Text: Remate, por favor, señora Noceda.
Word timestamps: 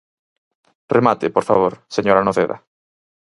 Remate, 0.95 1.25
por 1.35 1.43
favor, 1.49 1.73
señora 1.95 2.25
Noceda. 2.27 2.57